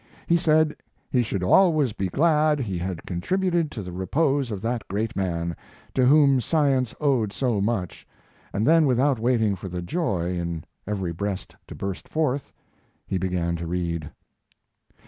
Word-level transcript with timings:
He 0.25 0.35
said 0.35 0.75
he 1.11 1.21
should 1.21 1.43
always 1.43 1.93
be 1.93 2.07
glad 2.07 2.59
he 2.59 2.79
had 2.79 3.05
contributed 3.05 3.69
to 3.69 3.83
the 3.83 3.91
repose 3.91 4.49
of 4.49 4.59
that 4.63 4.87
great 4.87 5.15
man, 5.15 5.55
to 5.93 6.07
whom 6.07 6.41
science 6.41 6.95
owed 6.99 7.31
so 7.31 7.61
much, 7.61 8.07
and 8.51 8.65
then 8.65 8.87
without 8.87 9.19
waiting 9.19 9.55
for 9.55 9.69
the 9.69 9.83
joy 9.83 10.39
in 10.39 10.63
every 10.87 11.13
breast 11.13 11.55
to 11.67 11.75
burst 11.75 12.09
forth, 12.09 12.51
he 13.05 13.19
began 13.19 13.55
to 13.57 13.67
read. 13.67 14.09